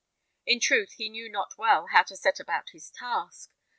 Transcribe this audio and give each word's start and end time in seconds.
In 0.47 0.59
truth, 0.59 0.93
he 0.93 1.09
knew 1.09 1.29
not 1.29 1.59
well 1.59 1.85
how 1.91 2.01
to 2.01 2.17
set 2.17 2.39
about 2.39 2.71
his 2.71 2.89
task. 2.89 3.51